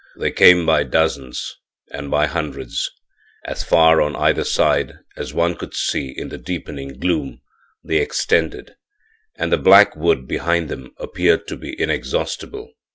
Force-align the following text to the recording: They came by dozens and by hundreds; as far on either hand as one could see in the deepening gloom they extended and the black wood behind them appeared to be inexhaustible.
They 0.17 0.31
came 0.31 0.65
by 0.65 0.81
dozens 0.85 1.57
and 1.91 2.09
by 2.09 2.25
hundreds; 2.25 2.89
as 3.45 3.63
far 3.63 4.01
on 4.01 4.15
either 4.15 4.43
hand 4.57 4.93
as 5.15 5.31
one 5.31 5.53
could 5.53 5.75
see 5.75 6.09
in 6.17 6.29
the 6.29 6.39
deepening 6.39 6.99
gloom 6.99 7.41
they 7.83 7.99
extended 7.99 8.77
and 9.37 9.51
the 9.53 9.59
black 9.59 9.95
wood 9.95 10.27
behind 10.27 10.69
them 10.69 10.95
appeared 10.97 11.47
to 11.49 11.55
be 11.55 11.79
inexhaustible. 11.79 12.73